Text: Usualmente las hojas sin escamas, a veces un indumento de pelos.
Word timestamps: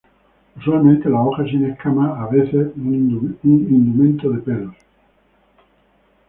Usualmente 0.57 1.07
las 1.11 1.27
hojas 1.27 1.47
sin 1.47 1.63
escamas, 1.63 2.17
a 2.19 2.25
veces 2.25 2.71
un 2.75 3.35
indumento 3.35 4.31
de 4.31 4.39
pelos. 4.41 4.75